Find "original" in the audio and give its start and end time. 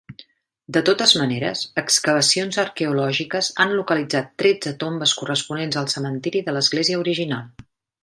7.07-7.51